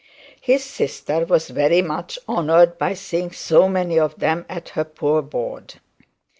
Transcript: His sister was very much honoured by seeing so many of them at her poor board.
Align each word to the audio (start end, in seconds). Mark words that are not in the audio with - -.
His 0.41 0.63
sister 0.63 1.25
was 1.25 1.49
very 1.49 1.83
much 1.83 2.17
honoured 2.27 2.79
by 2.79 2.95
seeing 2.95 3.31
so 3.31 3.69
many 3.69 3.99
of 3.99 4.17
them 4.17 4.47
at 4.49 4.69
her 4.69 4.83
poor 4.83 5.21
board. 5.21 5.75